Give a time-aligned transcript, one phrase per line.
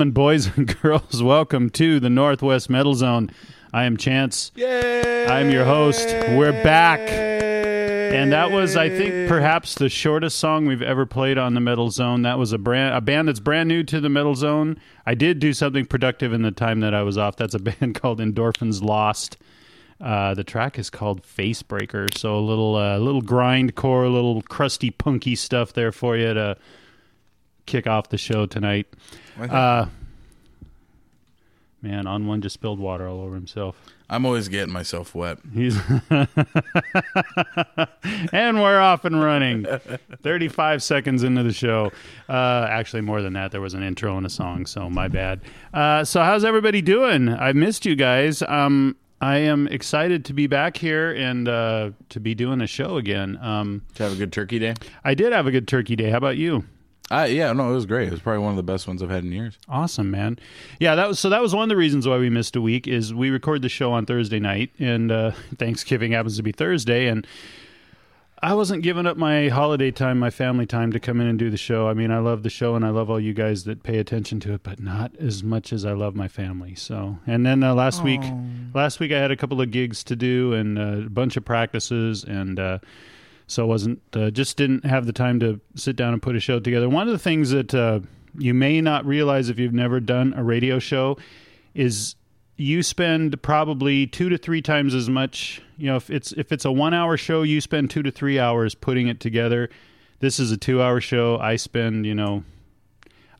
[0.00, 3.30] Gentlemen, boys and girls, welcome to the Northwest Metal Zone.
[3.70, 4.50] I am Chance.
[4.54, 5.26] Yay!
[5.26, 6.06] I'm your host.
[6.08, 7.00] We're back.
[7.00, 11.90] And that was, I think, perhaps the shortest song we've ever played on the Metal
[11.90, 12.22] Zone.
[12.22, 14.80] That was a brand, a band that's brand new to the Metal Zone.
[15.04, 17.36] I did do something productive in the time that I was off.
[17.36, 19.36] That's a band called Endorphins Lost.
[20.00, 22.16] Uh, the track is called Facebreaker.
[22.16, 26.56] So a little, uh, little grindcore, a little crusty, punky stuff there for you to
[27.66, 28.86] kick off the show tonight.
[29.38, 29.86] Uh,
[31.82, 33.76] man, on one just spilled water all over himself.
[34.08, 35.38] I'm always getting myself wet.
[35.54, 35.78] He's
[36.10, 36.28] and
[38.60, 39.66] we're off and running.
[40.22, 41.92] 35 seconds into the show.
[42.28, 43.52] Uh, actually, more than that.
[43.52, 45.40] There was an intro and a song, so my bad.
[45.72, 47.28] Uh, so, how's everybody doing?
[47.28, 48.42] I missed you guys.
[48.42, 52.96] Um, I am excited to be back here and uh, to be doing a show
[52.96, 53.38] again.
[53.40, 54.74] Um, Did you have a good turkey day?
[55.04, 56.10] I did have a good turkey day.
[56.10, 56.64] How about you?
[57.10, 58.08] Uh, yeah, no, it was great.
[58.08, 59.58] It was probably one of the best ones I've had in years.
[59.68, 60.38] Awesome, man.
[60.78, 61.28] Yeah, that was so.
[61.28, 62.86] That was one of the reasons why we missed a week.
[62.86, 67.08] Is we record the show on Thursday night, and uh, Thanksgiving happens to be Thursday,
[67.08, 67.26] and
[68.42, 71.50] I wasn't giving up my holiday time, my family time to come in and do
[71.50, 71.88] the show.
[71.88, 74.38] I mean, I love the show, and I love all you guys that pay attention
[74.40, 76.76] to it, but not as much as I love my family.
[76.76, 78.22] So, and then uh, last week,
[78.72, 81.44] last week I had a couple of gigs to do and uh, a bunch of
[81.44, 82.78] practices, and uh,
[83.50, 86.40] so I wasn't uh, just didn't have the time to sit down and put a
[86.40, 86.88] show together.
[86.88, 88.00] One of the things that uh,
[88.38, 91.18] you may not realize if you've never done a radio show
[91.74, 92.14] is
[92.56, 95.62] you spend probably two to three times as much.
[95.76, 98.38] You know, if it's if it's a one hour show, you spend two to three
[98.38, 99.68] hours putting it together.
[100.20, 101.38] This is a two hour show.
[101.38, 102.44] I spend you know.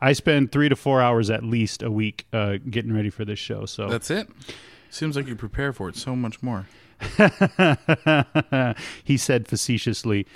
[0.03, 3.39] I spend three to four hours at least a week uh, getting ready for this
[3.39, 3.67] show.
[3.67, 4.29] So That's it.
[4.89, 6.67] Seems like you prepare for it so much more.
[9.05, 10.27] he said facetiously.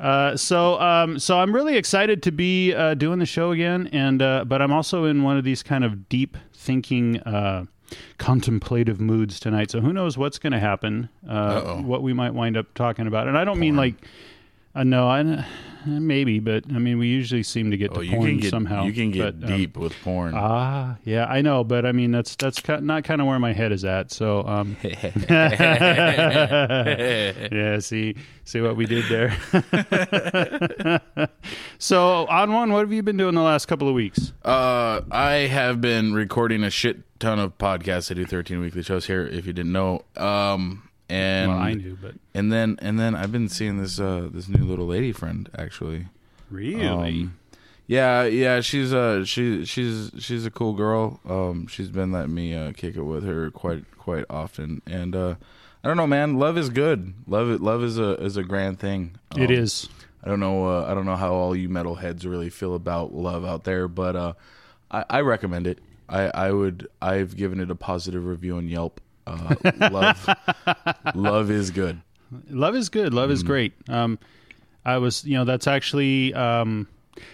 [0.00, 4.20] Uh, so, um, so I'm really excited to be uh, doing the show again, and
[4.20, 7.64] uh, but I'm also in one of these kind of deep thinking, uh,
[8.18, 9.70] contemplative moods tonight.
[9.70, 11.08] So who knows what's going to happen?
[11.28, 13.94] Uh, what we might wind up talking about, and I don't mean like,
[14.74, 15.44] uh, no, I
[15.86, 18.84] maybe, but I mean we usually seem to get Oh, to porn get somehow.
[18.84, 20.32] you can get but, um, deep with porn.
[20.34, 23.70] Ah, yeah, I know, but I mean that's that's not kind of where my head
[23.72, 24.10] is at.
[24.10, 24.76] So, um,
[27.52, 29.36] yeah, see, see what we did there.
[31.78, 34.32] so, on one, what have you been doing the last couple of weeks?
[34.44, 38.10] Uh, I have been recording a shit ton of podcasts.
[38.10, 39.26] I do 13 weekly shows here.
[39.26, 43.32] If you didn't know, um, and well, I knew, but and then and then I've
[43.32, 46.06] been seeing this uh this new little lady friend actually.
[46.50, 46.84] really,
[47.22, 47.38] Um,
[47.86, 51.20] yeah, yeah, she's uh she she's she's a cool girl.
[51.28, 54.80] Um she's been letting me uh kick it with her quite quite often.
[54.86, 55.34] And uh
[55.82, 57.12] I don't know, man, love is good.
[57.26, 59.16] Love it love is a is a grand thing.
[59.36, 59.88] it Um, is.
[60.22, 63.44] I don't know uh, I don't know how all you metalheads really feel about love
[63.44, 64.32] out there, but uh
[64.90, 65.80] I, I recommend it.
[66.08, 69.00] I, I would I've given it a positive review on Yelp.
[69.26, 69.54] Uh
[69.90, 70.28] love
[71.14, 72.00] love is good.
[72.50, 73.14] Love is good.
[73.14, 73.72] Love is great.
[73.88, 74.18] Um,
[74.84, 76.88] I was, you know, that's actually um,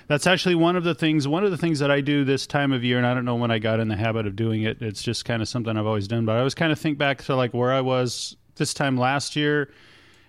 [0.09, 1.27] That's actually one of the things.
[1.27, 3.37] One of the things that I do this time of year, and I don't know
[3.37, 4.83] when I got in the habit of doing it.
[4.83, 6.25] It's just kind of something I've always done.
[6.27, 9.37] But I always kind of think back to like where I was this time last
[9.37, 9.71] year,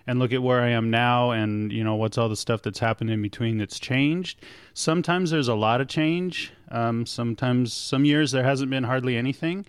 [0.06, 2.78] and look at where I am now, and you know what's all the stuff that's
[2.78, 4.40] happened in between that's changed.
[4.74, 6.52] Sometimes there's a lot of change.
[6.70, 9.66] Um, sometimes some years there hasn't been hardly anything.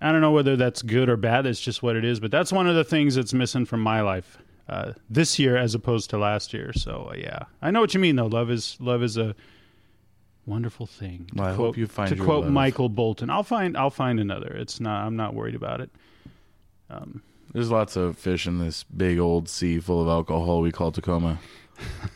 [0.00, 1.46] I don't know whether that's good or bad.
[1.46, 2.20] That's just what it is.
[2.20, 4.38] But that's one of the things that's missing from my life
[4.68, 6.72] uh, this year as opposed to last year.
[6.72, 8.26] So uh, yeah, I know what you mean though.
[8.26, 9.34] Love is love is a
[10.44, 11.26] wonderful thing.
[11.28, 12.52] To Well, I quote, hope you find to quote love.
[12.52, 13.30] Michael Bolton.
[13.30, 14.48] I'll find I'll find another.
[14.48, 15.06] It's not.
[15.06, 15.90] I'm not worried about it.
[17.52, 21.38] There's lots of fish in this big old sea full of alcohol we call Tacoma.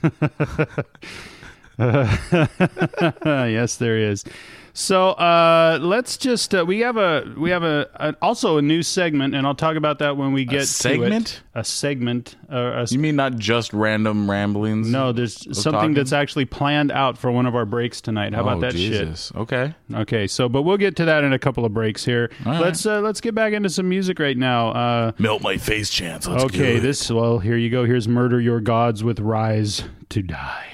[3.24, 4.24] yes, there is.
[4.72, 8.82] So uh, let's just uh, we have a we have a, a also a new
[8.82, 11.26] segment, and I'll talk about that when we get segment?
[11.26, 11.40] to it.
[11.60, 12.36] A segment.
[12.50, 14.88] Uh, a, You mean not just random ramblings?
[14.88, 15.94] no, there's something talking?
[15.94, 18.32] that's actually planned out for one of our breaks tonight.
[18.32, 19.32] How about Oh, that Jesus.
[19.34, 19.74] Okay.
[19.90, 19.96] shit?
[20.00, 22.30] Okay, so but we'll get to that in a couple of breaks here.
[22.46, 22.60] All right.
[22.60, 24.68] Let's uh, let's get back into some music right now.
[24.70, 26.26] Uh, Melt my face chance.
[26.28, 27.84] Let's okay, this well here you go.
[27.84, 30.66] Here's "Murder Your Gods" with "Rise to Die."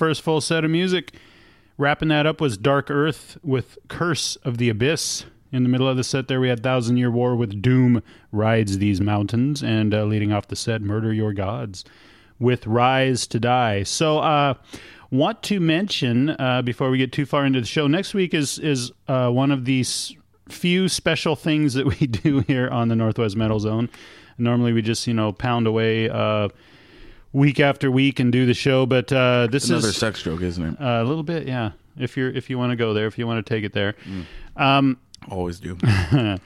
[0.00, 1.12] First full set of music.
[1.76, 5.26] Wrapping that up was Dark Earth with Curse of the Abyss.
[5.52, 8.78] In the middle of the set, there we had Thousand Year War with Doom Rides
[8.78, 11.84] These Mountains, and uh, leading off the set, Murder Your Gods
[12.38, 13.82] with Rise to Die.
[13.82, 14.54] So, uh,
[15.10, 18.58] want to mention uh, before we get too far into the show, next week is
[18.58, 20.16] is uh, one of these
[20.48, 23.90] few special things that we do here on the Northwest Metal Zone.
[24.38, 26.48] Normally, we just you know pound away uh,
[27.32, 30.42] week after week and do the show, but uh, this Another is another sex joke,
[30.42, 30.76] isn't it?
[30.80, 31.72] a little bit, yeah.
[31.98, 33.94] If you're if you want to go there, if you want to take it there.
[34.56, 34.98] Um,
[35.30, 35.76] Always do.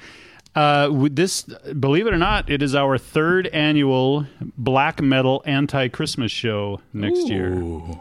[0.55, 1.43] uh, this,
[1.79, 7.29] believe it or not, it is our third annual black metal anti Christmas show next
[7.29, 7.55] year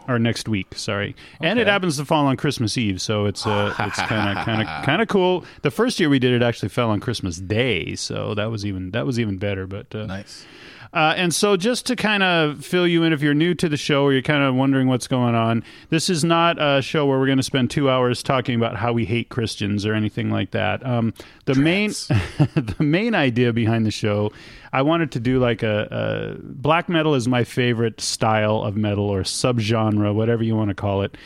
[0.08, 0.74] or next week.
[0.74, 4.44] Sorry, and it happens to fall on Christmas Eve, so it's uh, it's kind of
[4.44, 5.44] kind of kind of cool.
[5.62, 8.90] The first year we did it actually fell on Christmas Day, so that was even
[8.92, 9.66] that was even better.
[9.66, 10.44] But uh, nice.
[10.94, 13.76] Uh, and so, just to kind of fill you in, if you're new to the
[13.76, 17.18] show or you're kind of wondering what's going on, this is not a show where
[17.18, 20.52] we're going to spend two hours talking about how we hate Christians or anything like
[20.52, 20.86] that.
[20.86, 21.12] Um,
[21.46, 21.90] the main,
[22.38, 24.32] the main idea behind the show,
[24.72, 29.04] I wanted to do like a, a black metal is my favorite style of metal
[29.04, 31.16] or subgenre, whatever you want to call it,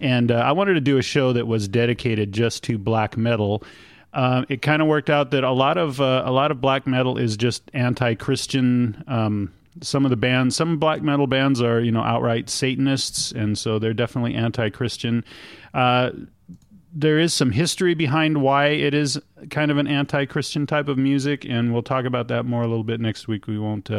[0.00, 3.62] and uh, I wanted to do a show that was dedicated just to black metal.
[4.12, 6.86] Uh, it kind of worked out that a lot of uh, a lot of black
[6.86, 9.04] metal is just anti-Christian.
[9.06, 13.56] Um, some of the bands, some black metal bands are you know outright Satanists, and
[13.56, 15.24] so they're definitely anti-Christian.
[15.72, 16.10] Uh,
[16.92, 19.20] there is some history behind why it is
[19.50, 22.82] kind of an anti-Christian type of music, and we'll talk about that more a little
[22.82, 23.46] bit next week.
[23.46, 23.90] We won't.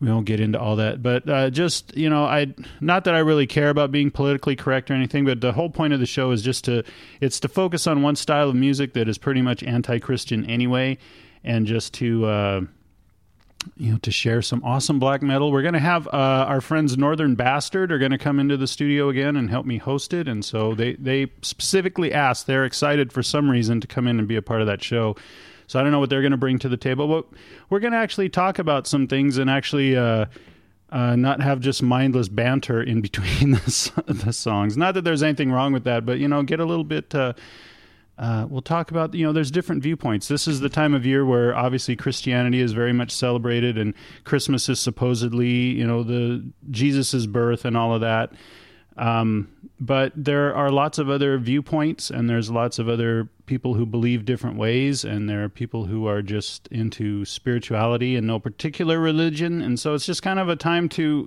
[0.00, 3.18] We won't get into all that but uh, just you know i not that i
[3.18, 6.30] really care about being politically correct or anything but the whole point of the show
[6.30, 6.82] is just to
[7.20, 10.96] it's to focus on one style of music that is pretty much anti-christian anyway
[11.44, 12.60] and just to uh,
[13.76, 15.52] you know to share some awesome black metal.
[15.52, 18.66] We're going to have uh, our friends northern bastard are going to come into the
[18.66, 23.12] studio again and help me host it and so they they specifically asked they're excited
[23.12, 25.16] for some reason to come in and be a part of that show
[25.70, 27.92] so I don't know what they're going to bring to the table, but we're going
[27.92, 30.26] to actually talk about some things and actually uh,
[30.90, 34.76] uh, not have just mindless banter in between the, the songs.
[34.76, 37.14] Not that there's anything wrong with that, but you know, get a little bit.
[37.14, 37.34] Uh,
[38.18, 40.26] uh, we'll talk about you know there's different viewpoints.
[40.26, 44.68] This is the time of year where obviously Christianity is very much celebrated, and Christmas
[44.68, 48.32] is supposedly you know the Jesus's birth and all of that.
[48.96, 49.48] Um,
[49.78, 54.24] but there are lots of other viewpoints, and there's lots of other people who believe
[54.24, 59.62] different ways, and there are people who are just into spirituality and no particular religion,
[59.62, 61.26] and so it's just kind of a time to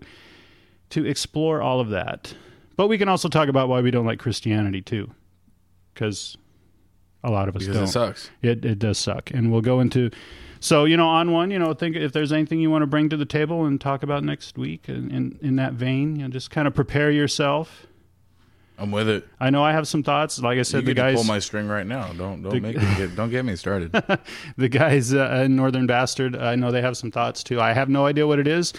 [0.91, 2.36] to explore all of that.
[2.76, 5.10] But we can also talk about why we don't like Christianity too,
[5.93, 6.38] because
[7.23, 7.86] a lot of us Because don't.
[7.86, 8.30] it sucks.
[8.43, 10.12] It it does suck, and we'll go into.
[10.63, 13.10] So you know, on one, you know, think if there's anything you want to bring
[13.10, 16.30] to the table and talk about next week, in in, in that vein, you know,
[16.30, 17.86] just kind of prepare yourself.
[18.78, 19.28] I'm with it.
[19.41, 20.39] I know I have some thoughts.
[20.39, 22.13] Like I said, you the guys, pull my string right now.
[22.13, 23.91] Don't don't make me get don't get me started.
[24.58, 27.60] the guys uh, in Northern Bastard, I know they have some thoughts too.
[27.60, 28.71] I have no idea what it is.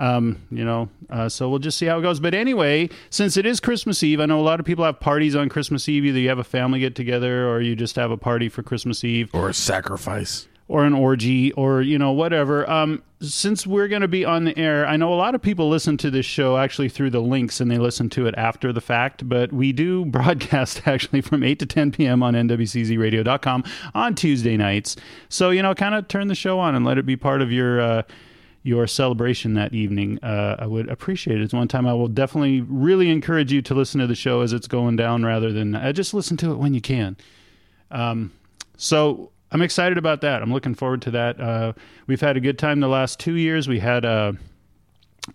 [0.00, 2.18] Um, you know, uh, so we'll just see how it goes.
[2.18, 5.36] But anyway, since it is Christmas Eve, I know a lot of people have parties
[5.36, 6.04] on Christmas Eve.
[6.04, 9.04] Either you have a family get together, or you just have a party for Christmas
[9.04, 9.32] Eve.
[9.32, 10.47] or a sacrifice.
[10.68, 12.68] Or an orgy or you know whatever.
[12.70, 15.68] Um since we're going to be on the air i know a lot of people
[15.68, 18.80] listen to this show actually through the links and they listen to it after the
[18.80, 24.56] fact but we do broadcast actually from 8 to 10 p.m on nwczradio.com on tuesday
[24.56, 24.96] nights.
[25.28, 27.50] So you know kind of turn the show on and let it be part of
[27.50, 28.02] your uh
[28.64, 30.18] your celebration that evening.
[30.22, 31.42] Uh, i would appreciate it.
[31.42, 34.52] It's one time i will definitely really encourage you to listen to the show as
[34.52, 37.16] it's going down rather than uh, just listen to it when you can.
[37.90, 38.32] Um,
[38.76, 40.42] so I'm excited about that.
[40.42, 41.40] I'm looking forward to that.
[41.40, 41.72] Uh,
[42.06, 43.66] we've had a good time the last two years.
[43.66, 44.32] We had uh,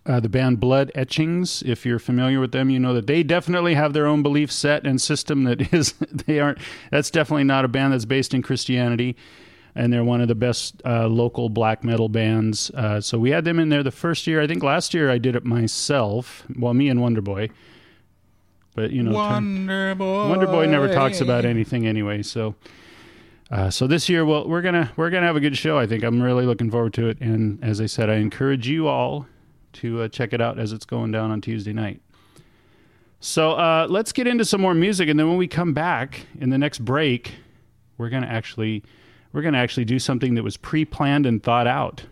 [0.06, 1.62] uh, the band Blood Etchings.
[1.62, 4.86] If you're familiar with them, you know that they definitely have their own belief set
[4.86, 5.44] and system.
[5.44, 6.58] That is, they aren't.
[6.90, 9.16] That's definitely not a band that's based in Christianity.
[9.76, 12.70] And they're one of the best uh, local black metal bands.
[12.70, 14.40] Uh, so we had them in there the first year.
[14.40, 16.44] I think last year I did it myself.
[16.56, 17.50] Well, me and Wonder Boy.
[18.76, 20.28] But you know, turn- Wonder Boy.
[20.28, 22.54] Wonder Boy never talks about anything anyway, so
[23.50, 25.78] uh, so this year, well, we're gonna we're gonna have a good show.
[25.78, 28.88] I think I'm really looking forward to it, and as I said, I encourage you
[28.88, 29.26] all
[29.74, 32.00] to uh, check it out as it's going down on Tuesday night.
[33.20, 36.50] So uh, let's get into some more music, and then when we come back in
[36.50, 37.32] the next break,
[37.98, 38.82] we're gonna actually
[39.32, 42.04] we're gonna actually do something that was pre-planned and thought out.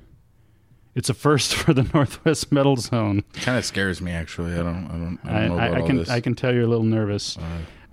[0.94, 3.24] It's a first for the Northwest Metal Zone.
[3.34, 4.52] Kind of scares me actually.
[4.52, 4.86] I don't.
[4.86, 5.18] I don't.
[5.24, 6.10] I don't know I, about I all can this.
[6.10, 7.38] I can tell you're a little nervous.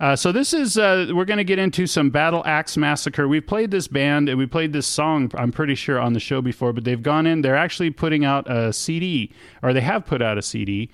[0.00, 3.28] Uh, so this is uh, we're going to get into some Battle Axe Massacre.
[3.28, 5.30] We've played this band and we played this song.
[5.34, 7.42] I'm pretty sure on the show before, but they've gone in.
[7.42, 9.30] They're actually putting out a CD,
[9.62, 10.90] or they have put out a CD.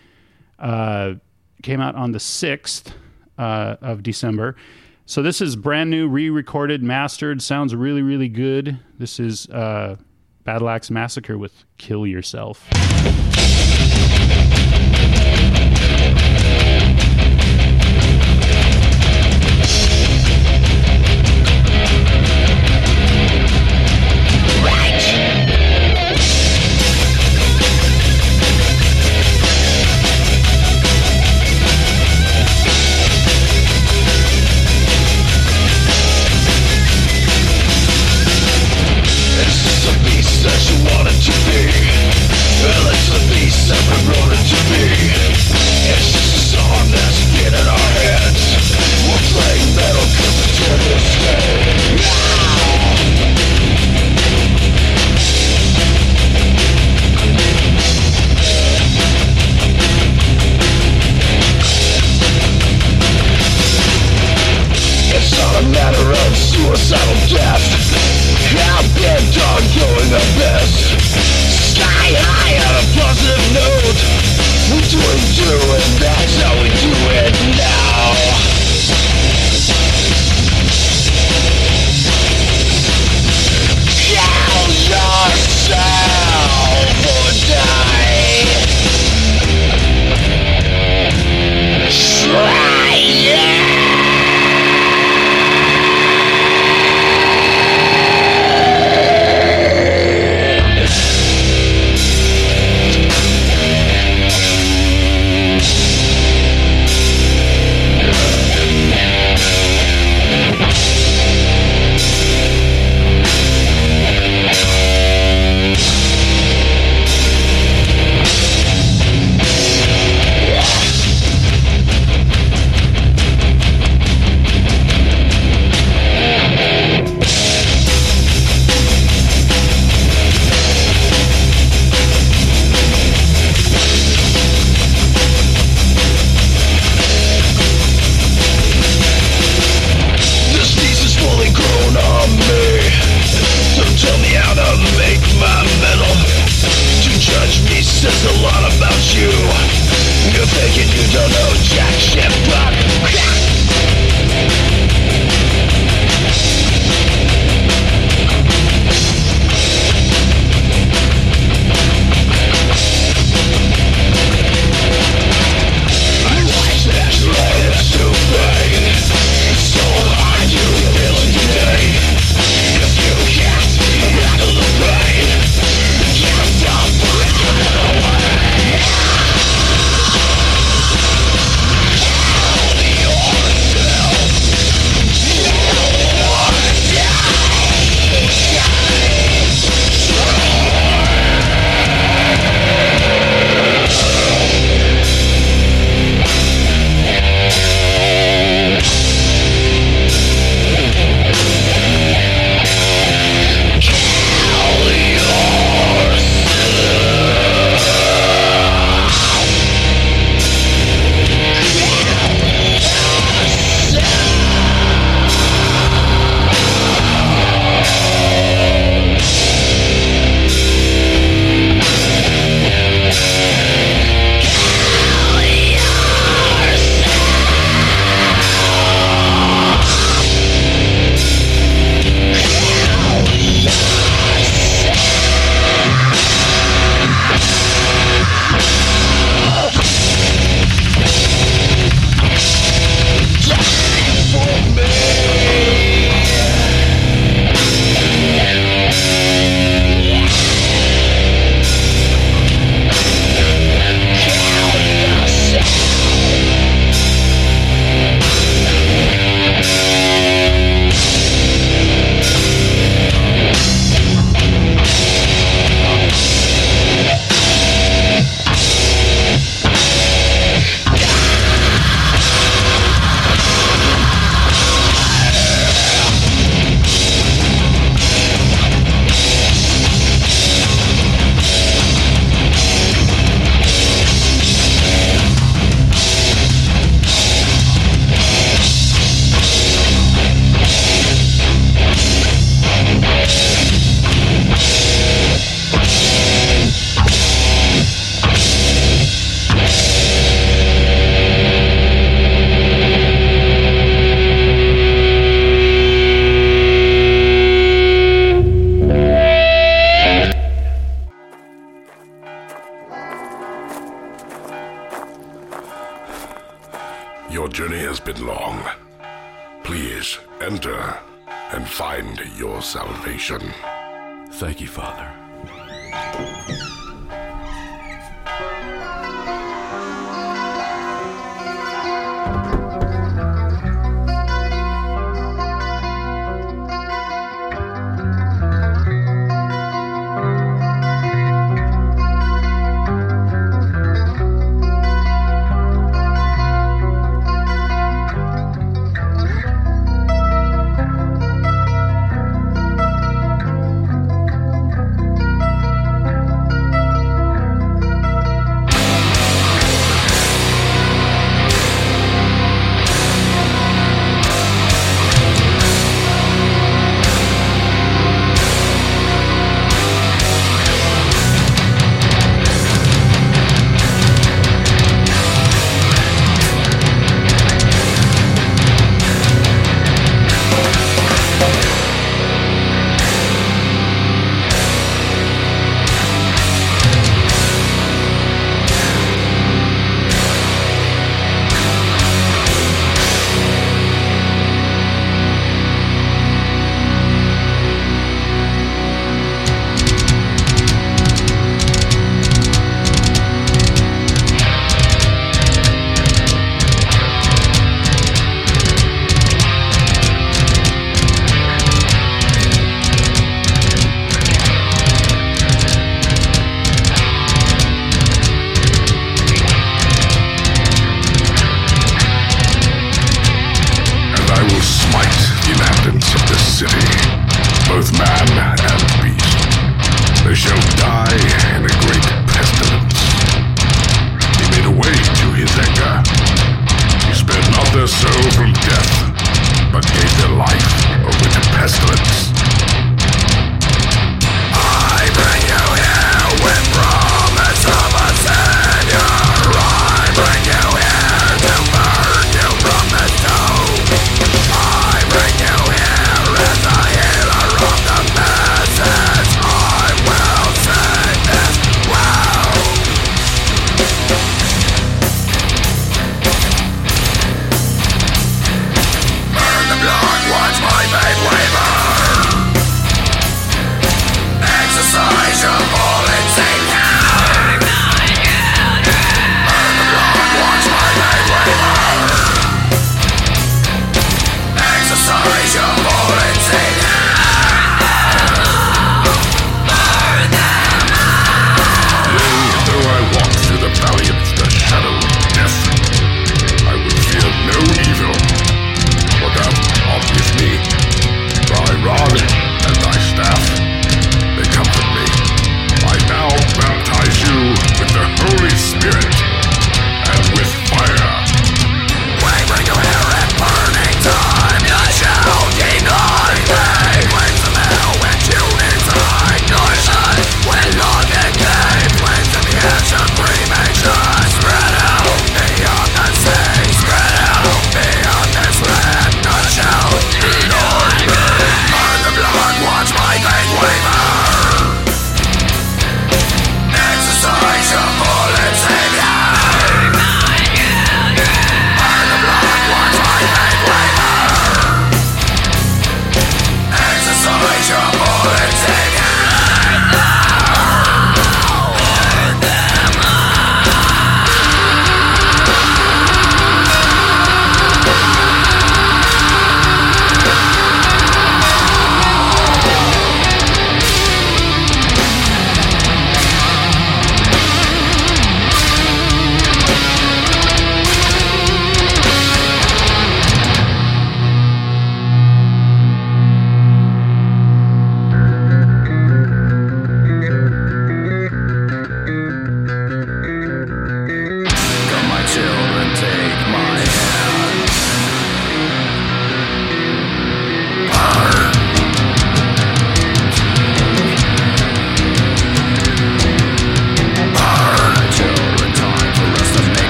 [0.58, 1.14] Uh,
[1.62, 2.92] came out on the 6th
[3.38, 4.56] uh, of December.
[5.06, 7.40] So this is brand new, re-recorded, mastered.
[7.40, 8.80] Sounds really, really good.
[8.98, 9.96] This is uh,
[10.42, 12.68] Battle Axe Massacre with "Kill Yourself."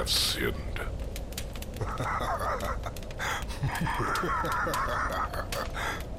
[0.00, 0.80] Have sinned.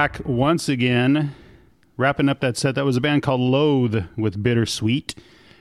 [0.00, 1.34] back once again,
[1.98, 2.74] wrapping up that set.
[2.74, 5.14] That was a band called Loathe with Bittersweet.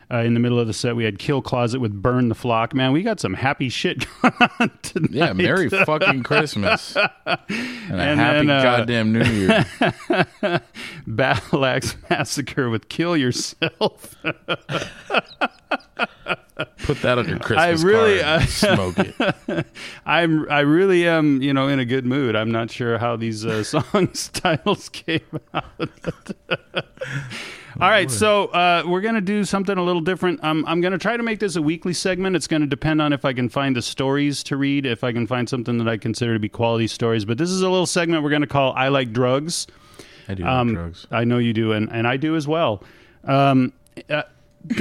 [0.09, 2.73] Uh, in the middle of the set, we had Kill Closet with Burn the Flock.
[2.73, 5.11] Man, we got some happy shit going on tonight.
[5.11, 6.95] Yeah, Merry fucking Christmas.
[7.27, 10.61] And a And happy then, uh, goddamn New Year.
[11.07, 14.15] Battle Axe Massacre with Kill Yourself.
[16.83, 19.65] Put that on your Christmas really- card and smoke it.
[20.05, 22.35] I'm I really am you know in a good mood.
[22.35, 25.21] I'm not sure how these uh, songs titles came
[25.53, 25.91] out.
[27.81, 30.43] All right, so uh, we're gonna do something a little different.
[30.43, 32.35] Um, I'm gonna try to make this a weekly segment.
[32.35, 35.27] It's gonna depend on if I can find the stories to read, if I can
[35.27, 37.23] find something that I consider to be quality stories.
[37.23, 39.67] But this is a little segment we're gonna call "I Like Drugs."
[40.27, 41.07] I do like Um, drugs.
[41.09, 42.83] I know you do, and, and I do as well.
[43.23, 43.71] Um,
[44.09, 44.23] uh,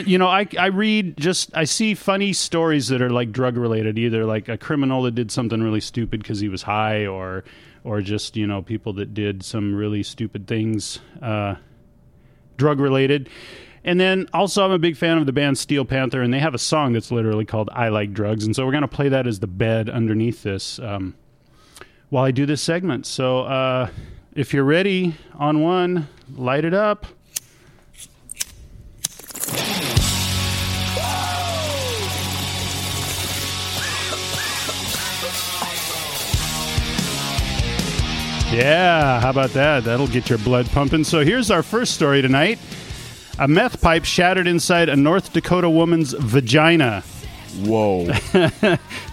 [0.07, 3.99] you know, I I read just I see funny stories that are like drug related,
[3.99, 7.45] either like a criminal that did something really stupid because he was high, or
[7.85, 11.55] or just you know people that did some really stupid things, uh,
[12.57, 13.29] drug related.
[13.85, 16.55] And then also, I'm a big fan of the band Steel Panther, and they have
[16.55, 19.41] a song that's literally called "I Like Drugs," and so we're gonna play that as
[19.41, 21.15] the bed underneath this um,
[22.11, 23.07] while I do this segment.
[23.07, 23.41] So.
[23.41, 23.91] Uh,
[24.39, 26.07] if you're ready on one,
[26.37, 27.07] light it up.
[38.51, 39.85] Yeah, how about that?
[39.85, 41.05] That'll get your blood pumping.
[41.05, 42.59] So here's our first story tonight.
[43.39, 47.03] A meth pipe shattered inside a North Dakota woman's vagina.
[47.61, 48.07] Whoa.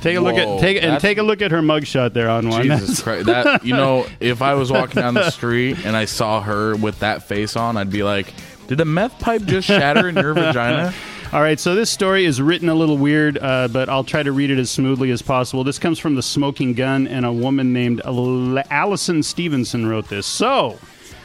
[0.01, 2.47] Take a look at take and that's- take a look at her mugshot there on
[2.49, 2.63] one.
[2.63, 3.25] Jesus Christ.
[3.25, 6.99] That you know, if I was walking down the street and I saw her with
[6.99, 8.33] that face on, I'd be like,
[8.67, 10.93] Did a meth pipe just shatter in your vagina?
[11.34, 14.32] All right, so this story is written a little weird, uh, but I'll try to
[14.32, 15.63] read it as smoothly as possible.
[15.63, 20.26] This comes from the Smoking Gun, and a woman named Al- Allison Stevenson wrote this.
[20.26, 20.80] So,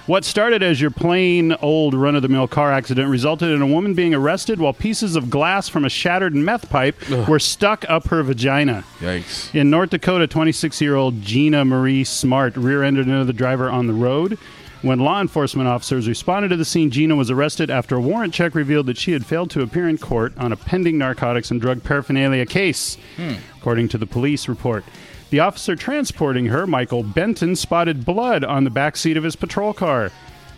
[0.06, 3.66] what started as your plain old run of the mill car accident resulted in a
[3.66, 6.96] woman being arrested while pieces of glass from a shattered meth pipe
[7.28, 8.82] were stuck up her vagina.
[8.98, 9.54] Yikes.
[9.54, 13.92] In North Dakota, 26 year old Gina Marie Smart rear ended another driver on the
[13.92, 14.38] road.
[14.82, 18.54] When law enforcement officers responded to the scene, Gina was arrested after a warrant check
[18.54, 21.84] revealed that she had failed to appear in court on a pending narcotics and drug
[21.84, 23.34] paraphernalia case, hmm.
[23.58, 24.84] according to the police report.
[25.28, 29.74] The officer transporting her, Michael Benton, spotted blood on the back seat of his patrol
[29.74, 30.12] car.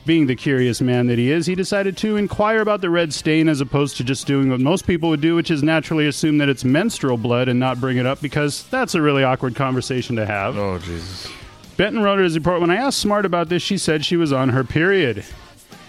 [0.06, 3.48] Being the curious man that he is, he decided to inquire about the red stain
[3.48, 6.48] as opposed to just doing what most people would do, which is naturally assume that
[6.48, 10.26] it's menstrual blood and not bring it up because that's a really awkward conversation to
[10.26, 10.56] have.
[10.56, 11.28] Oh Jesus.
[11.82, 14.32] Benton wrote in his report When I asked Smart about this, she said she was
[14.32, 15.24] on her period.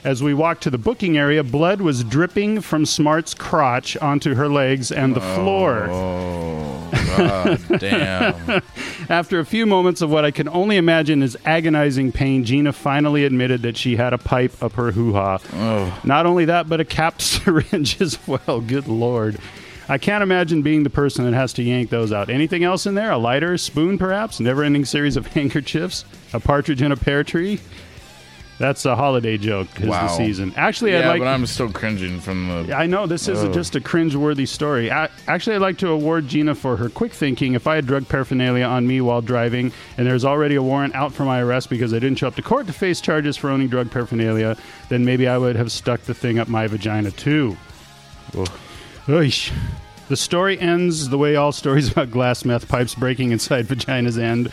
[0.04, 4.50] As we walked to the booking area, blood was dripping from Smart's crotch onto her
[4.50, 5.90] legs and the floor.
[5.92, 8.64] Oh God damn.
[9.08, 13.24] After a few moments of what I can only imagine is agonizing pain, Gina finally
[13.24, 15.38] admitted that she had a pipe up her hoo ha.
[15.54, 16.02] Oh.
[16.04, 18.62] Not only that, but a capped syringe as well.
[18.62, 19.38] Good lord.
[19.94, 22.32] I can't imagine being the person that has to yank those out.
[22.32, 23.12] Anything else in there?
[23.12, 24.40] A lighter, spoon, perhaps?
[24.40, 26.04] Never ending series of handkerchiefs?
[26.34, 27.60] A partridge in a pear tree?
[28.58, 29.68] That's a holiday joke.
[29.80, 30.52] Is the season.
[30.56, 31.20] Actually, I'd yeah, like.
[31.20, 32.76] but I'm still cringing from the.
[32.76, 33.54] I know this is Oh.
[33.54, 34.90] just a cringe-worthy story.
[34.92, 37.54] I, actually, I'd like to award Gina for her quick thinking.
[37.54, 41.14] If I had drug paraphernalia on me while driving, and there's already a warrant out
[41.14, 43.68] for my arrest because I didn't show up to court to face charges for owning
[43.68, 44.58] drug paraphernalia,
[44.90, 47.56] then maybe I would have stuck the thing up my vagina too.
[49.08, 49.52] Oish.
[50.14, 54.52] The story ends the way all stories about glass meth pipes breaking inside vaginas end.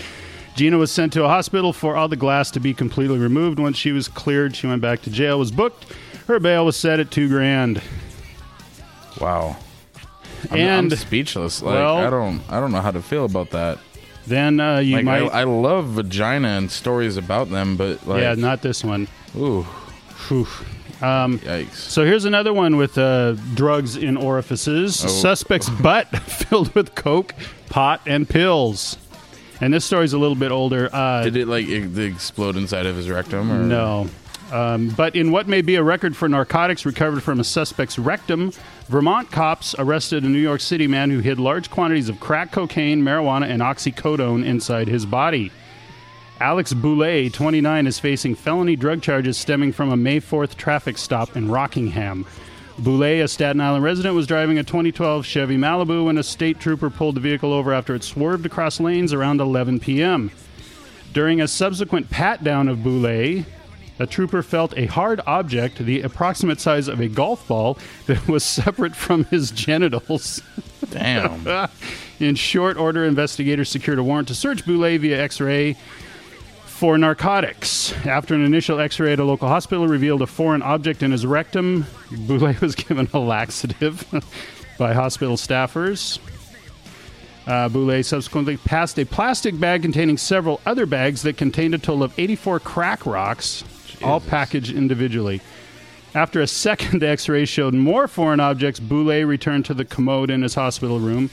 [0.57, 3.59] Gina was sent to a hospital for all the glass to be completely removed.
[3.59, 5.85] Once she was cleared, she went back to jail, was booked.
[6.29, 7.83] Her bail was set at two grand.
[9.21, 9.59] Wow.
[10.51, 11.61] I'm, And- I'm speechless.
[11.61, 13.79] Like well- I don't, I don't know how to feel about that.
[14.27, 15.23] Then uh, you Like might.
[15.25, 19.09] I, I love vagina and stories about them, but like, yeah, not this one.
[19.37, 19.65] ooh,
[20.29, 20.47] Whew.
[21.01, 21.75] Yikes.
[21.75, 25.05] So here's another one with uh, drugs in orifices.
[25.05, 25.09] Oh.
[25.09, 27.35] Suspect's butt filled with coke,
[27.69, 28.97] pot, and pills.
[29.61, 30.89] And this story's a little bit older.
[30.93, 33.53] Uh, Did it like explode inside of his rectum?
[33.53, 33.59] Or?
[33.63, 34.09] No.
[34.53, 38.53] Um, but in what may be a record for narcotics recovered from a suspect's rectum,
[38.89, 43.03] Vermont cops arrested a New York City man who hid large quantities of crack cocaine,
[43.03, 45.53] marijuana, and oxycodone inside his body.
[46.41, 51.37] Alex Boulay, 29, is facing felony drug charges stemming from a May 4th traffic stop
[51.37, 52.25] in Rockingham.
[52.79, 56.89] Boulay, a Staten Island resident, was driving a 2012 Chevy Malibu when a state trooper
[56.89, 60.31] pulled the vehicle over after it swerved across lanes around 11 p.m.
[61.13, 63.45] During a subsequent pat down of Boulay,
[63.99, 67.77] a trooper felt a hard object, the approximate size of a golf ball,
[68.07, 70.41] that was separate from his genitals.
[70.89, 71.69] Damn.
[72.19, 75.77] In short order, investigators secured a warrant to search Boulay via x ray
[76.81, 77.93] for narcotics.
[78.07, 81.27] After an initial x ray at a local hospital revealed a foreign object in his
[81.27, 84.07] rectum, Boulay was given a laxative
[84.79, 86.19] by hospital staffers.
[87.47, 92.03] Uh, Boulay subsequently passed a plastic bag containing several other bags that contained a total
[92.03, 93.63] of 84 crack rocks,
[94.03, 95.43] all packaged individually.
[96.15, 100.41] After a second x ray showed more foreign objects, Boulay returned to the commode in
[100.41, 101.29] his hospital room.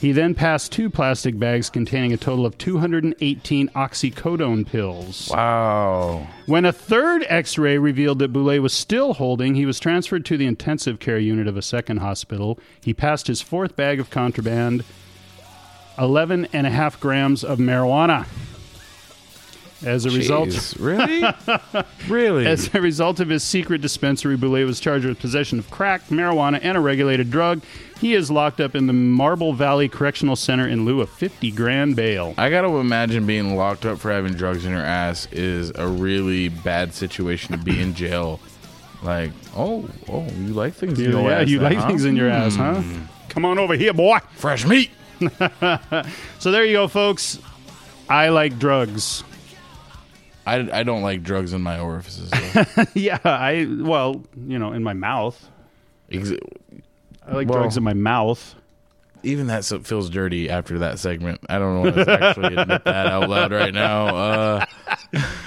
[0.00, 5.28] He then passed two plastic bags containing a total of 218 oxycodone pills.
[5.30, 6.26] wow.
[6.46, 10.38] When a third x ray revealed that Boulay was still holding, he was transferred to
[10.38, 12.58] the intensive care unit of a second hospital.
[12.80, 14.84] He passed his fourth bag of contraband
[15.98, 18.26] 11 and a half grams of marijuana.
[19.84, 21.24] As a result, really?
[22.08, 22.46] really?
[22.46, 26.60] as a result of his secret dispensary, Boulay was charged with possession of crack, marijuana,
[26.62, 27.62] and a regulated drug.
[27.98, 31.96] He is locked up in the Marble Valley Correctional Center in lieu of 50 grand
[31.96, 32.34] bail.
[32.36, 36.48] I gotta imagine being locked up for having drugs in your ass is a really
[36.48, 38.40] bad situation to be in jail.
[39.02, 41.48] Like, oh, oh, you like things in your yeah, ass?
[41.48, 41.88] you then, like huh?
[41.88, 42.82] things in your ass, huh?
[42.82, 43.04] Hmm.
[43.30, 44.18] Come on over here, boy.
[44.34, 44.90] Fresh meat.
[46.38, 47.38] So there you go, folks.
[48.08, 49.22] I like drugs.
[50.46, 52.30] I, I don't like drugs in my orifices.
[52.30, 52.84] though.
[52.94, 55.48] yeah, I well, you know, in my mouth.
[56.10, 56.32] Ex-
[57.26, 58.54] I like Well- drugs in my mouth.
[59.22, 61.42] Even that so- feels dirty after that segment.
[61.46, 64.06] I don't know if to actually admit that out loud right now.
[64.16, 64.64] Uh,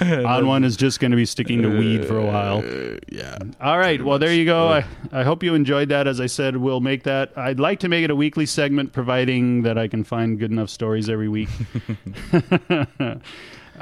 [0.00, 2.58] On one is just going to be sticking to weed for a while.
[2.58, 3.36] Uh, yeah.
[3.60, 4.00] All right.
[4.00, 4.68] Well, there you go.
[4.68, 6.06] I, I hope you enjoyed that.
[6.06, 7.32] As I said, we'll make that.
[7.36, 10.70] I'd like to make it a weekly segment, providing that I can find good enough
[10.70, 11.48] stories every week.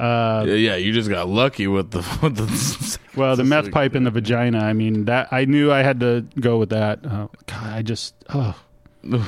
[0.02, 2.98] Uh, yeah, yeah, you just got lucky with the with the.
[3.14, 4.58] Well, the meth pipe in the vagina.
[4.60, 7.00] I mean, that I knew I had to go with that.
[7.04, 8.14] Oh, God, I just.
[8.32, 8.58] Oh,
[9.02, 9.18] yeah,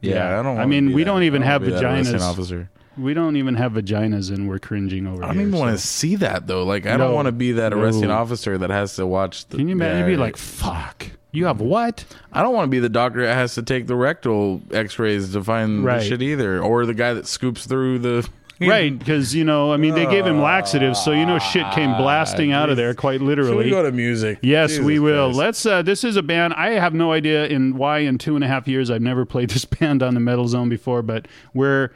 [0.00, 0.38] Yeah.
[0.40, 0.58] I don't.
[0.58, 2.22] I mean, we that- don't even don't have wanna be that arresting vaginas.
[2.22, 2.70] Officer.
[2.96, 5.24] we don't even have vaginas, and we're cringing over.
[5.24, 6.62] I don't here, even want to see that though.
[6.64, 6.98] Like, I No.
[6.98, 8.14] don't want to be that arresting No.
[8.14, 9.46] officer that has to watch.
[9.48, 10.00] The, Can you imagine?
[10.02, 13.34] Yeah, be like, "Fuck, you have what?" I don't want to be the doctor that
[13.34, 15.98] has to take the rectal X-rays to find Right.
[15.98, 18.28] the shit either, or the guy that scoops through the.
[18.60, 21.94] Right, because you know, I mean, they gave him laxatives, so you know, shit came
[21.96, 23.64] blasting out of there, quite Should literally.
[23.66, 24.38] we go to music?
[24.42, 25.26] Yes, Jesus we will.
[25.26, 25.38] Christ.
[25.38, 25.66] Let's.
[25.66, 26.54] Uh, this is a band.
[26.54, 29.50] I have no idea in why in two and a half years I've never played
[29.56, 31.90] this band on the Metal Zone before, but we're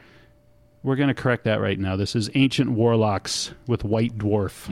[0.83, 1.95] we're gonna correct that right now.
[1.95, 4.67] This is Ancient Warlocks with White Dwarf.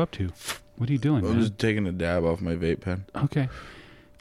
[0.00, 0.32] You up to?
[0.76, 1.40] What are you doing, I'm man?
[1.42, 3.04] just taking a dab off my vape pen.
[3.14, 3.48] Okay.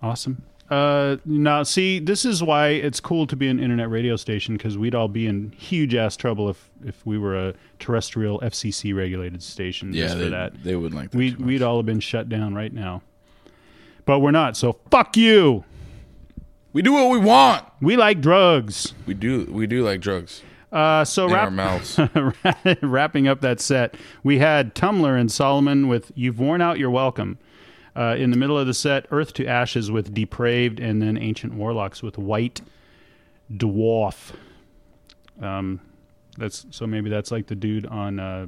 [0.01, 0.41] Awesome.
[0.69, 4.77] Uh, now, see, this is why it's cool to be an internet radio station because
[4.77, 9.41] we'd all be in huge ass trouble if, if we were a terrestrial FCC regulated
[9.41, 10.63] station Yeah, they, for that.
[10.63, 11.17] they wouldn't like that.
[11.17, 13.01] We, we'd all have been shut down right now.
[14.05, 15.63] But we're not, so fuck you.
[16.71, 17.65] we do what we want.
[17.81, 18.93] We like drugs.
[19.07, 20.41] We do we do like drugs
[20.71, 21.99] Uh, so in our wrap, mouths.
[22.83, 27.39] wrapping up that set, we had Tumblr and Solomon with "You've Worn Out Your Welcome."
[27.95, 31.53] Uh, in the middle of the set, Earth to Ashes with "Depraved," and then Ancient
[31.55, 32.61] Warlocks with "White
[33.51, 34.31] Dwarf."
[35.41, 35.81] Um,
[36.37, 38.47] that's so maybe that's like the dude on uh,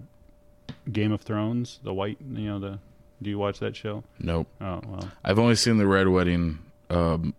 [0.91, 2.17] Game of Thrones, the white.
[2.21, 2.79] You know the.
[3.21, 4.03] Do you watch that show?
[4.19, 4.47] nope.
[4.61, 5.11] Oh well.
[5.23, 6.57] I've only seen the Red Wedding
[6.89, 7.35] um,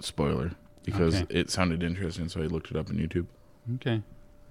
[0.00, 0.52] spoiler
[0.84, 1.38] because Okay.
[1.38, 3.26] it sounded interesting, so I looked it up on YouTube.
[3.76, 4.02] Okay.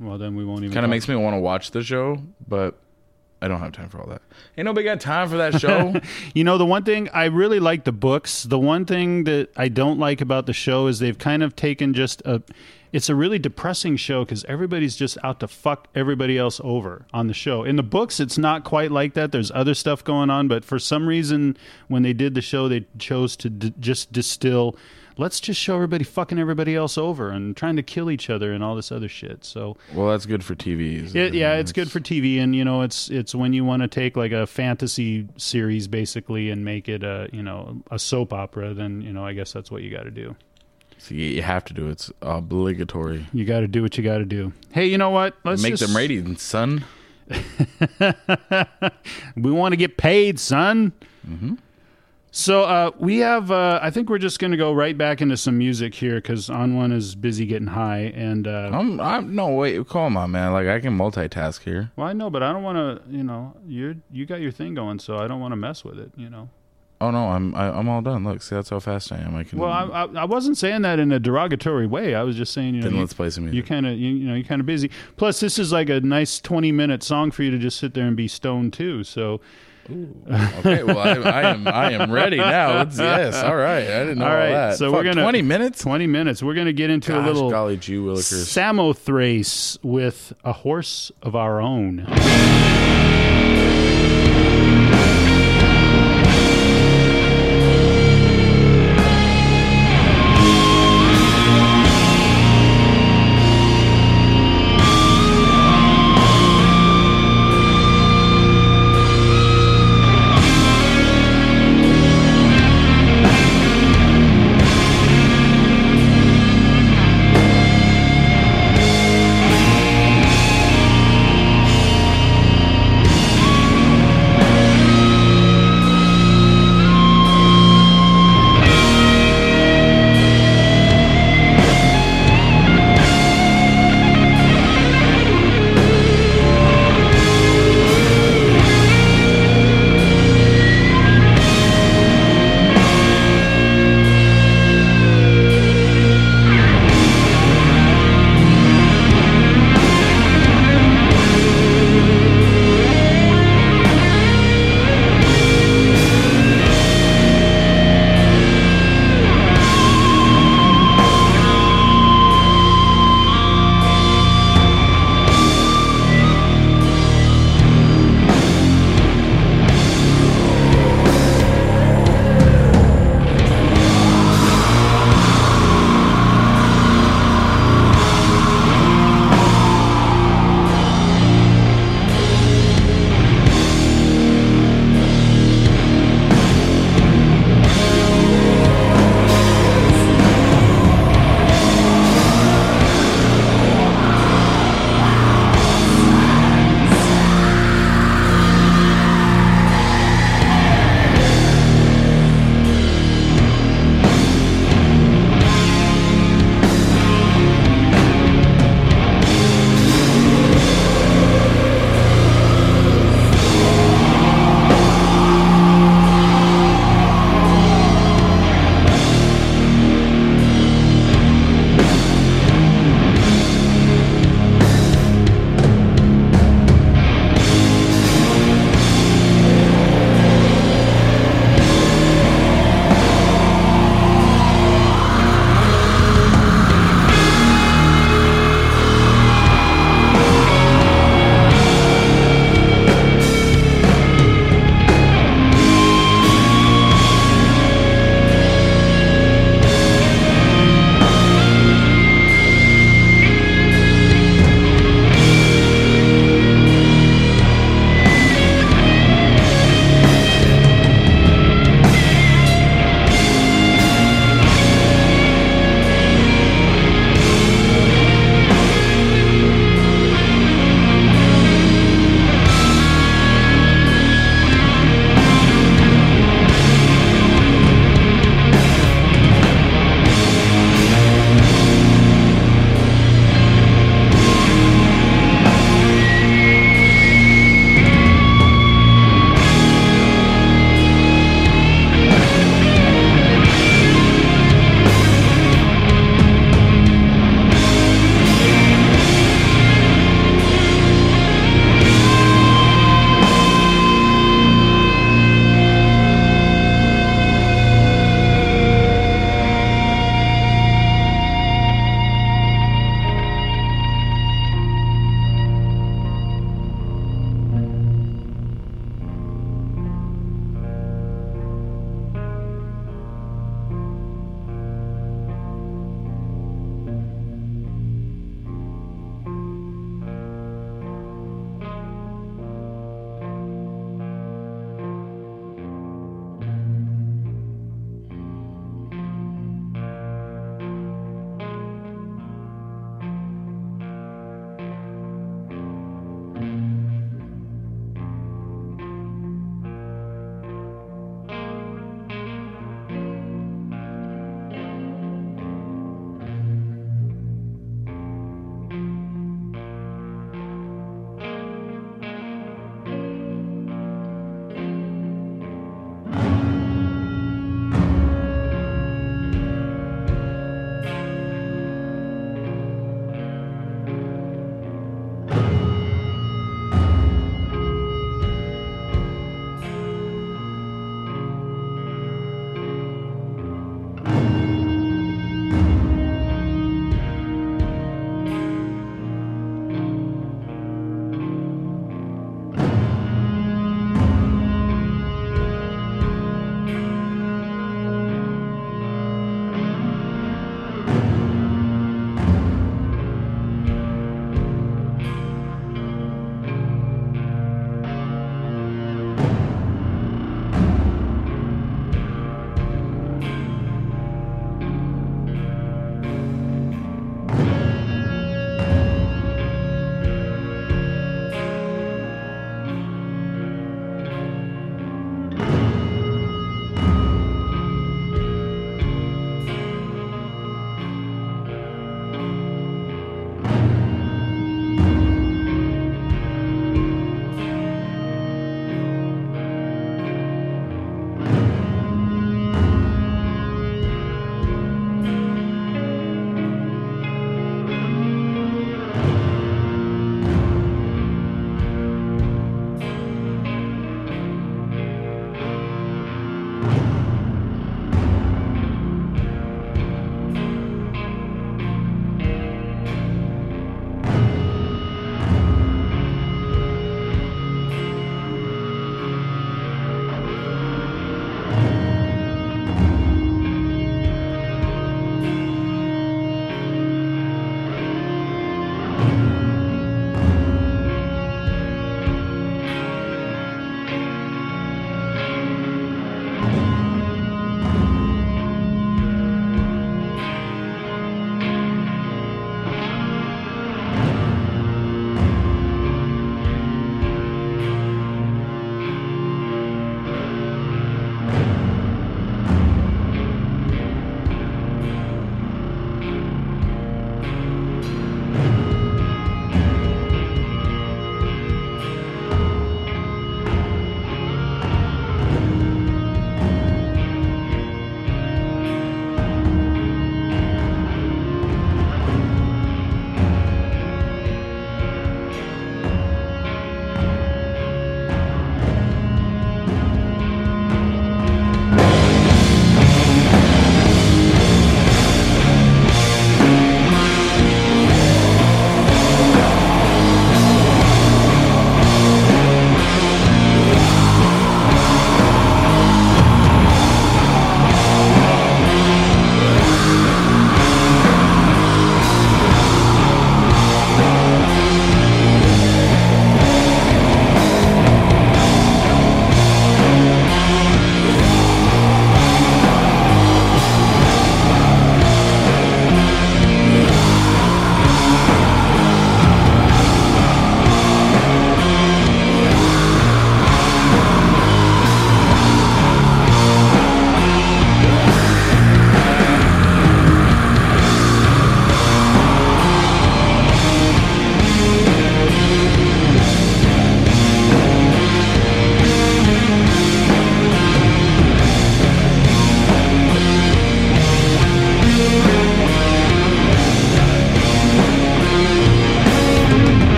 [0.00, 0.72] Well then we won't even.
[0.72, 2.78] Kind of talk- makes me want to watch the show, but
[3.42, 4.22] I don't have time for all that.
[4.58, 5.94] Ain't nobody got time for that show.
[6.34, 8.42] You know, the one thing I really like the books.
[8.44, 11.94] The one thing that I don't like about the show is they've kind of taken
[11.94, 12.42] just a.
[12.92, 17.28] It's a really depressing show because everybody's just out to fuck everybody else over on
[17.28, 17.62] the show.
[17.62, 19.30] In the books, it's not quite like that.
[19.30, 22.86] There's other stuff going on, but for some reason, when they did the show, they
[22.98, 24.76] chose to d- just distill.
[25.20, 28.64] Let's just show everybody fucking everybody else over and trying to kill each other and
[28.64, 29.44] all this other shit.
[29.44, 31.14] So well, that's good for TV.
[31.14, 33.88] it, yeah, it's good for TV, and you know, it's it's when you want to
[33.88, 38.72] take like a fantasy series basically and make it a you know a soap opera.
[38.72, 40.36] Then you know, I guess that's what you got to do.
[40.96, 41.92] So you, you have to do it.
[41.92, 43.26] It's obligatory.
[43.34, 44.54] You got to do what you got to do.
[44.72, 45.34] Hey, you know what?
[45.44, 46.84] Let's Make just, them ratings, son.
[49.36, 50.92] We want to get paid, son.
[51.28, 51.54] Mm-hmm.
[52.32, 53.50] So uh, we have.
[53.50, 56.48] Uh, I think we're just going to go right back into some music here because
[56.48, 59.88] on one is busy getting high, and uh, I'm, I'm no wait.
[59.88, 60.52] Come on, man.
[60.52, 61.90] Like I can multitask here.
[61.96, 63.10] well, I know, but I don't want to.
[63.10, 65.98] You know, you you got your thing going, so I don't want to mess with
[65.98, 66.12] it.
[66.16, 66.48] You know.
[67.02, 68.24] Oh no, I'm I, I'm all done.
[68.24, 69.34] Look, see that's how fast I am.
[69.34, 69.58] I can.
[69.58, 72.14] Well, I, I, I wasn't saying that in a derogatory way.
[72.14, 73.56] I was just saying, you know, then you, let's play some music.
[73.56, 74.90] you kind of, you, you know, you're kind of busy.
[75.16, 78.04] Plus, this is like a nice 20 minute song for you to just sit there
[78.06, 79.02] and be stoned too.
[79.02, 79.40] So,
[80.60, 82.74] okay, well I, I am I am ready now.
[82.78, 83.82] Let's, yes, all right.
[83.84, 84.78] I didn't know All all, right, that.
[84.78, 85.80] so we're gonna- 20 minutes.
[85.82, 86.42] 20 minutes.
[86.42, 88.46] We're gonna get into Gosh, a little golly gee willikers.
[88.46, 92.06] Samothrace with a horse of our own.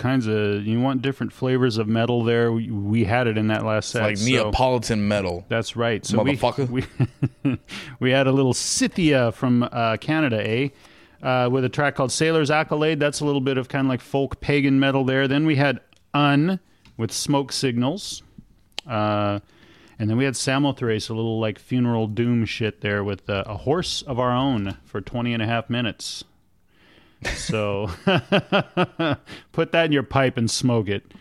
[0.00, 0.66] Kinds of.
[0.66, 2.50] You want different flavors of metal there?
[2.50, 4.02] We, we had it in that last set.
[4.02, 5.44] like so- Neapolitan metal.
[5.48, 6.04] That's right.
[6.04, 6.36] So we-
[6.68, 6.84] We,
[8.00, 10.68] we, had a little Scythia from uh, Canada, eh?
[11.22, 12.98] Uh, with a track called Sailor's Accolade.
[12.98, 15.28] That's a little bit of kind of like folk pagan metal there.
[15.28, 15.80] Then we had
[16.14, 16.58] Un
[16.96, 18.22] with Smoke Signals.
[18.86, 19.40] Uh,
[19.98, 23.58] and then we had Samothrace, a little like funeral doom shit there with uh, a
[23.58, 26.24] horse of our own for 20 and a half minutes.
[27.34, 27.90] So
[29.52, 31.12] put that in your pipe and smoke it.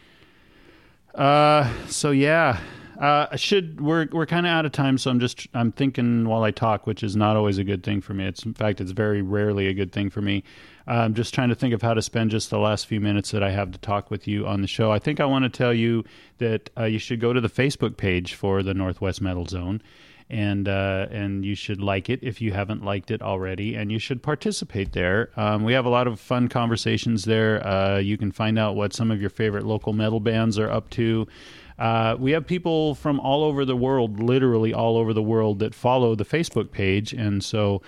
[1.13, 2.59] Uh, so yeah,
[2.99, 6.27] uh, I should we're we're kind of out of time, so I'm just I'm thinking
[6.27, 8.25] while I talk, which is not always a good thing for me.
[8.25, 10.43] It's in fact it's very rarely a good thing for me.
[10.87, 13.31] Uh, I'm just trying to think of how to spend just the last few minutes
[13.31, 14.91] that I have to talk with you on the show.
[14.91, 16.03] I think I want to tell you
[16.39, 19.81] that uh, you should go to the Facebook page for the Northwest Metal Zone.
[20.31, 23.97] And uh, and you should like it if you haven't liked it already, and you
[23.97, 25.31] should participate there.
[25.35, 27.65] Um, we have a lot of fun conversations there.
[27.65, 30.89] Uh, you can find out what some of your favorite local metal bands are up
[30.91, 31.27] to.
[31.79, 35.73] Uh, we have people from all over the world, literally all over the world, that
[35.73, 37.81] follow the Facebook page, and so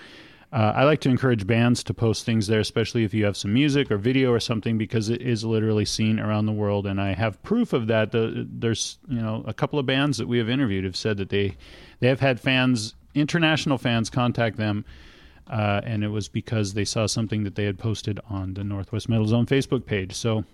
[0.52, 3.54] uh, I like to encourage bands to post things there, especially if you have some
[3.54, 6.86] music or video or something, because it is literally seen around the world.
[6.86, 8.12] And I have proof of that.
[8.12, 11.30] The, there's you know a couple of bands that we have interviewed have said that
[11.30, 11.56] they
[12.02, 14.84] they have had fans, international fans, contact them.
[15.48, 19.08] Uh, and it was because they saw something that they had posted on the Northwest
[19.08, 20.12] Metal Zone Facebook page.
[20.14, 20.44] So,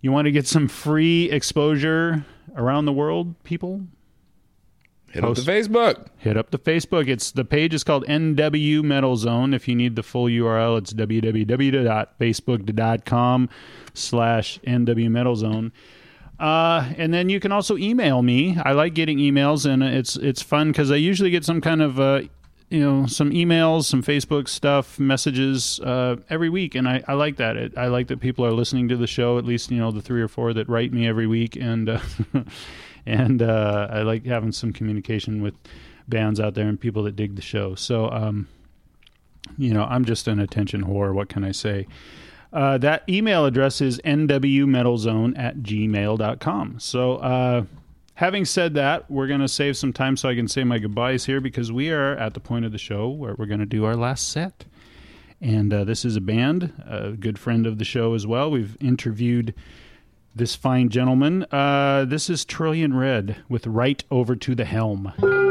[0.00, 3.80] you want to get some free exposure around the world, people?
[5.10, 6.06] Hit up the Facebook.
[6.18, 7.08] hit up the Facebook.
[7.08, 9.52] It's the page is called NW Metal Zone.
[9.54, 13.48] If you need the full URL, it's www.facebook.com
[13.94, 15.72] slash NW Metal Zone.
[16.38, 18.56] Uh, and then you can also email me.
[18.62, 21.98] I like getting emails, and it's it's fun because I usually get some kind of
[21.98, 22.22] uh,
[22.68, 27.36] you know some emails, some Facebook stuff, messages uh, every week, and I, I like
[27.36, 27.56] that.
[27.56, 29.38] It, I like that people are listening to the show.
[29.38, 32.00] At least you know the three or four that write me every week, and uh,
[33.06, 35.54] and uh, I like having some communication with
[36.08, 37.74] bands out there and people that dig the show.
[37.74, 38.48] So, um,
[39.56, 41.14] you know, I'm just an attention whore.
[41.14, 41.86] What can I say?
[42.56, 46.80] Uh, that email address is nwmetalzone at gmail.com.
[46.80, 47.64] So, uh,
[48.14, 51.26] having said that, we're going to save some time so I can say my goodbyes
[51.26, 53.84] here because we are at the point of the show where we're going to do
[53.84, 54.64] our last set.
[55.38, 58.50] And uh, this is a band, a good friend of the show as well.
[58.50, 59.52] We've interviewed
[60.34, 61.44] this fine gentleman.
[61.52, 65.45] Uh, this is Trillion Red with Right Over to the Helm.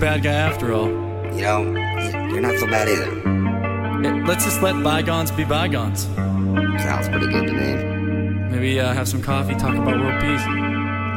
[0.00, 0.88] bad guy after all.
[0.88, 1.62] You know,
[2.32, 4.24] you're not so bad either.
[4.24, 6.04] Let's just let bygones be bygones.
[6.82, 8.50] Sounds pretty good to me.
[8.50, 10.42] Maybe uh, have some coffee, talk about world peace.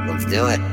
[0.09, 0.72] Let's do it.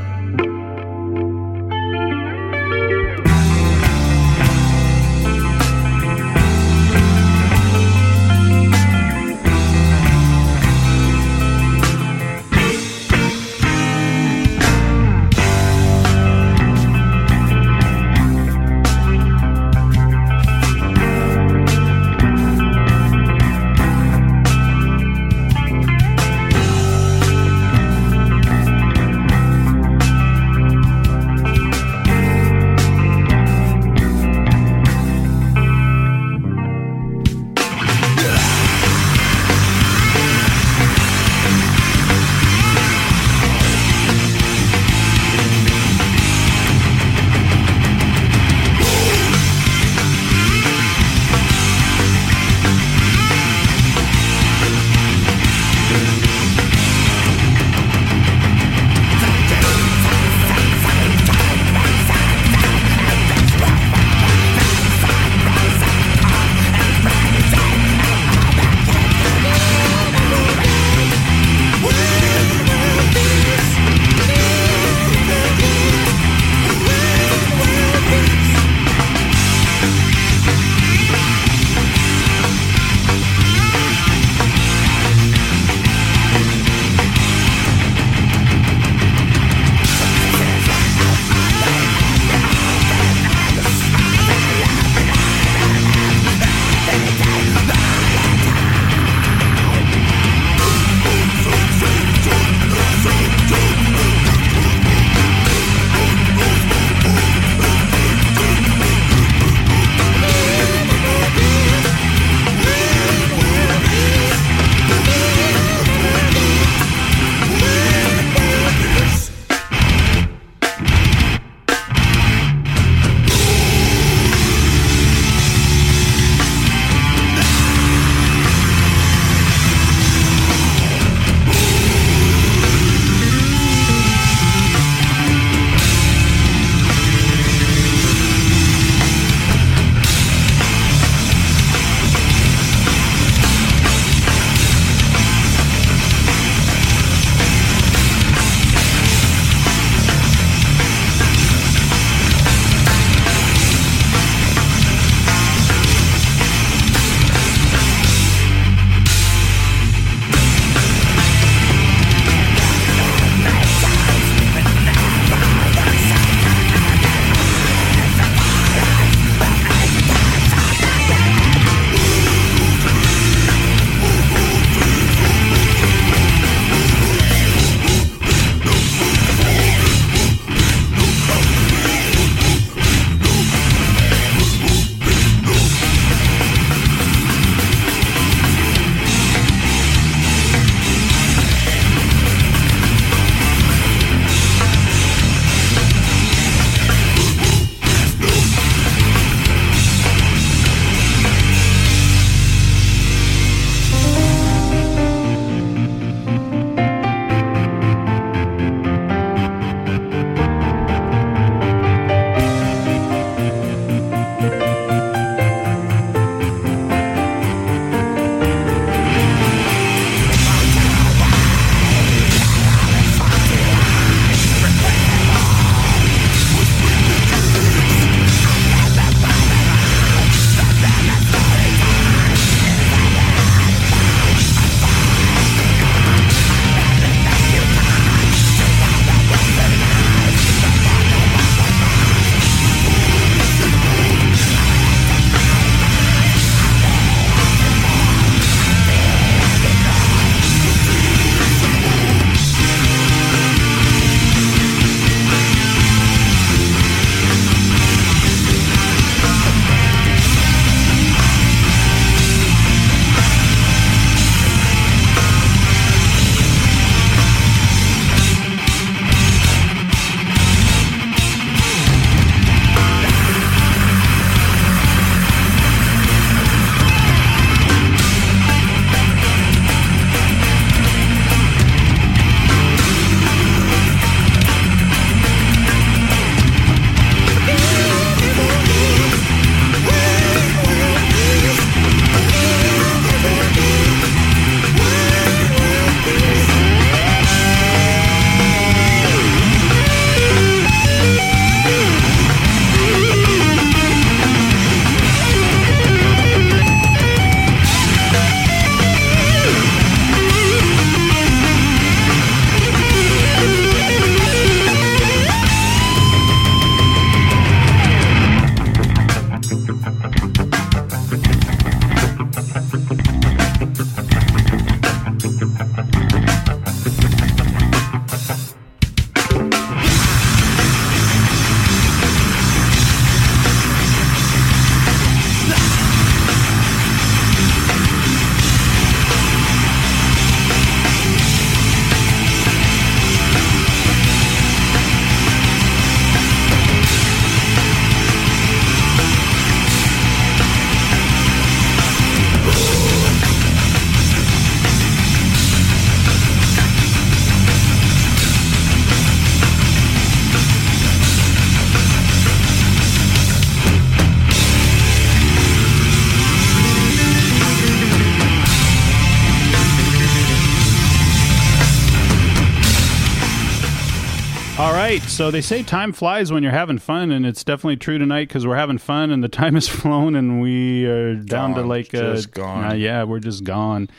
[375.20, 378.46] So they say time flies when you're having fun, and it's definitely true tonight because
[378.46, 382.14] we're having fun, and the time has flown, and we are down to like uh,
[382.14, 382.64] Just gone.
[382.64, 383.90] uh, yeah, we're just gone.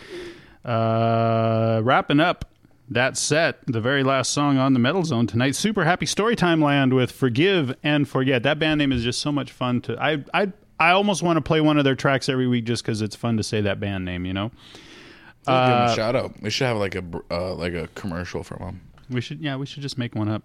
[0.66, 2.50] Uh, wrapping up
[2.90, 5.54] that set, the very last song on the Metal Zone tonight.
[5.56, 9.52] Super happy Storytime Land with "Forgive and Forget." That band name is just so much
[9.52, 10.02] fun to.
[10.02, 13.00] I I I almost want to play one of their tracks every week just because
[13.04, 14.26] it's fun to say that band name.
[14.26, 14.52] You know.
[15.46, 16.42] Let's give Uh, a shout out.
[16.42, 18.82] We should have like a uh, like a commercial from them.
[19.08, 20.42] We should, yeah, we should just make one up.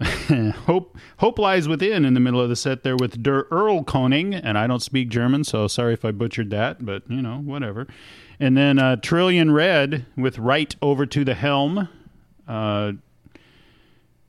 [0.66, 2.04] hope, hope lies within.
[2.04, 5.08] In the middle of the set, there with Der Earl Koning, and I don't speak
[5.08, 7.86] German, so sorry if I butchered that, but you know, whatever.
[8.38, 11.88] And then uh, Trillion Red with Right Over to the Helm.
[12.46, 12.92] Uh,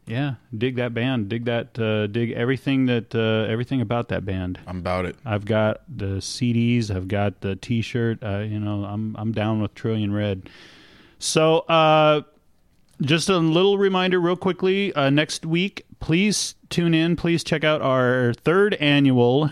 [0.06, 1.28] yeah, dig that band.
[1.28, 1.78] Dig that.
[1.78, 4.58] Uh, dig everything that uh, everything about that band.
[4.66, 5.18] I'm about it.
[5.26, 6.90] I've got the CDs.
[6.90, 8.24] I've got the T-shirt.
[8.24, 10.50] Uh, you know, I'm I'm down with Trillion Red.
[11.20, 12.22] So, uh,
[13.02, 14.94] just a little reminder, real quickly.
[14.94, 17.16] Uh, next week, please tune in.
[17.16, 19.52] Please check out our third annual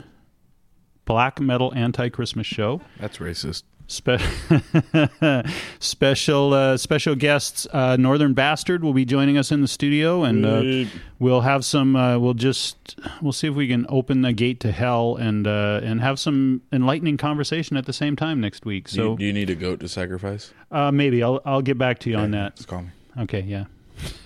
[1.05, 2.81] Black Metal Anti Christmas Show.
[2.99, 3.63] That's racist.
[3.88, 4.19] Spe-
[5.80, 10.43] special uh, special guests uh, Northern Bastard will be joining us in the studio, and
[10.43, 10.89] uh,
[11.19, 11.95] we'll have some.
[11.95, 15.81] Uh, we'll just we'll see if we can open the gate to hell and uh,
[15.84, 18.89] and have some enlightening conversation at the same time next week.
[18.89, 20.51] Do So you, do you need a goat to sacrifice?
[20.72, 22.55] uh, maybe I'll I'll get back to you on that.
[22.55, 22.89] Just call me.
[23.17, 23.65] Okay, yeah.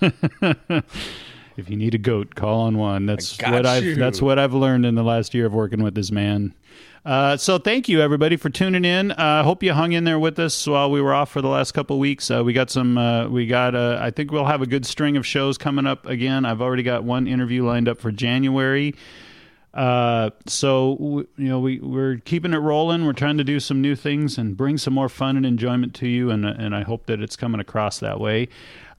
[1.56, 3.06] if you need a goat, call on one.
[3.06, 6.10] That's what I've that's what I've learned in the last year of working with this
[6.10, 6.54] man.
[7.04, 9.12] Uh, so thank you everybody for tuning in.
[9.12, 11.48] I uh, hope you hung in there with us while we were off for the
[11.48, 12.30] last couple of weeks.
[12.30, 12.98] Uh, we got some.
[12.98, 13.74] Uh, we got.
[13.74, 16.44] Uh, I think we'll have a good string of shows coming up again.
[16.44, 18.94] I've already got one interview lined up for January.
[19.72, 23.06] Uh, so you know we we're keeping it rolling.
[23.06, 26.08] We're trying to do some new things and bring some more fun and enjoyment to
[26.08, 28.48] you, and and I hope that it's coming across that way.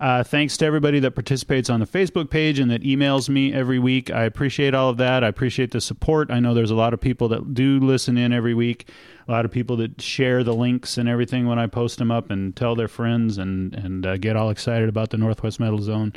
[0.01, 3.77] Uh, thanks to everybody that participates on the Facebook page and that emails me every
[3.77, 4.09] week.
[4.09, 5.23] I appreciate all of that.
[5.23, 6.31] I appreciate the support.
[6.31, 8.89] I know there's a lot of people that do listen in every week.
[9.27, 12.31] A lot of people that share the links and everything when I post them up
[12.31, 16.13] and tell their friends and and uh, get all excited about the Northwest Metal Zone,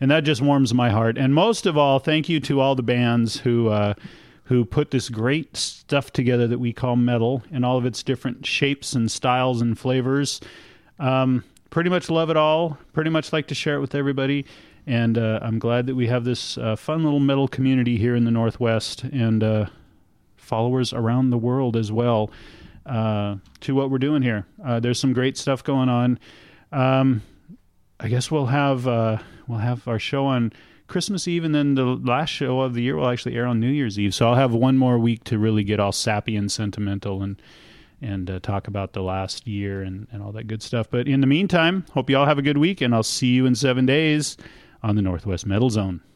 [0.00, 1.16] and that just warms my heart.
[1.16, 3.68] And most of all, thank you to all the bands who.
[3.68, 3.94] Uh,
[4.44, 8.46] who put this great stuff together that we call metal in all of its different
[8.46, 10.40] shapes and styles and flavors.
[10.98, 12.78] Um, pretty much love it all.
[12.92, 14.44] Pretty much like to share it with everybody.
[14.86, 18.24] And uh, I'm glad that we have this uh, fun little metal community here in
[18.24, 19.66] the Northwest and uh,
[20.36, 22.30] followers around the world as well
[22.86, 24.46] uh, to what we're doing here.
[24.64, 26.18] Uh, there's some great stuff going on.
[26.72, 27.22] Um,
[28.00, 30.52] I guess we'll have uh, we'll have our show on
[30.86, 33.68] Christmas Eve, and then the last show of the year will actually air on New
[33.68, 34.14] Year's Eve.
[34.14, 37.40] So I'll have one more week to really get all sappy and sentimental and
[38.00, 40.88] and uh, talk about the last year and, and all that good stuff.
[40.90, 43.46] But in the meantime, hope you all have a good week, and I'll see you
[43.46, 44.36] in seven days
[44.82, 46.00] on the Northwest Metal Zone.